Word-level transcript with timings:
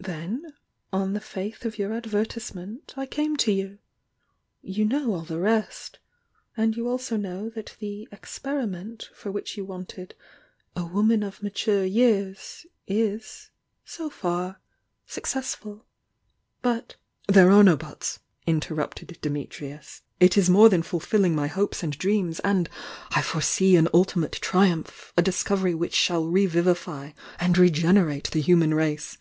Then— 0.00 0.54
on 0.94 1.12
the 1.12 1.20
faith 1.20 1.66
of 1.66 1.76
your 1.76 1.92
advertisement 1.92 2.94
I 2.96 3.04
came 3.04 3.36
to 3.36 3.52
you. 3.52 3.80
You 4.62 4.86
know 4.86 5.12
all 5.12 5.24
the 5.24 5.38
rest— 5.38 5.98
and 6.56 6.74
you 6.74 6.88
also 6.88 7.18
know 7.18 7.50
that 7.50 7.76
the 7.80 8.08
'experiment' 8.10 9.10
for 9.14 9.30
which 9.30 9.58
you 9.58 9.66
wanted 9.66 10.14
'a 10.74 10.86
woman 10.86 11.22
of 11.22 11.42
mature 11.42 11.84
years' 11.84 12.64
is— 12.86 13.50
so 13.94 14.08
far— 14.08 14.58
suc 15.14 15.24
cessful. 15.24 15.82
But" 16.62 16.96
"There 17.28 17.50
are 17.50 17.62
no 17.62 17.76
buts," 17.76 18.20
interrupted 18.46 19.18
Dimitrius. 19.20 20.00
"It 20.18 20.38
is 20.38 20.48
more 20.48 20.70
than 20.70 20.82
fulfilling 20.82 21.34
my 21.34 21.48
hopes 21.48 21.82
and 21.82 21.92
drean^!— 21.98 22.40
and 22.42 22.42
200 22.42 22.42
THE 22.42 22.48
YOUNG 22.54 22.62
DIANA 22.62 23.10
I 23.10 23.20
foresee 23.20 23.76
an 23.76 23.88
ultimate 23.92 24.32
triumph!— 24.32 25.12
a 25.18 25.22
diaci, 25.22 25.60
ery 25.60 25.74
which 25.74 25.94
shall 25.94 26.26
revivify 26.26 27.10
and 27.38 27.58
regenerate 27.58 28.30
the 28.30 28.40
human 28.40 28.72
race! 28.72 29.18